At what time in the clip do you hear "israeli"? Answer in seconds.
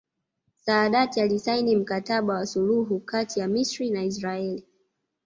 4.03-4.67